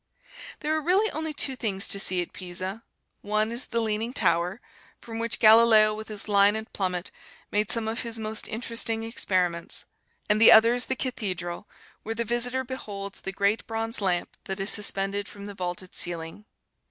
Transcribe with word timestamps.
There 0.61 0.75
are 0.75 0.81
really 0.81 1.11
only 1.11 1.31
two 1.31 1.55
things 1.55 1.87
to 1.89 1.99
see 1.99 2.23
at 2.23 2.33
Pisa: 2.33 2.81
one 3.21 3.51
is 3.51 3.67
the 3.67 3.79
Leaning 3.81 4.13
Tower, 4.13 4.59
from 4.99 5.19
which 5.19 5.37
Galileo 5.37 5.93
with 5.93 6.07
his 6.07 6.27
line 6.27 6.55
and 6.55 6.73
plummet 6.73 7.11
made 7.51 7.69
some 7.69 7.87
of 7.87 7.99
his 8.01 8.17
most 8.17 8.47
interesting 8.47 9.03
experiments; 9.03 9.85
and 10.27 10.41
the 10.41 10.51
other 10.51 10.73
is 10.73 10.85
the 10.87 10.95
Cathedral 10.95 11.69
where 12.01 12.15
the 12.15 12.25
visitor 12.25 12.63
beholds 12.63 13.21
the 13.21 13.31
great 13.31 13.67
bronze 13.67 14.01
lamp 14.01 14.37
that 14.45 14.59
is 14.59 14.71
suspended 14.71 15.27
from 15.27 15.45
the 15.45 15.53
vaulted 15.53 15.93
ceiling. 15.93 16.45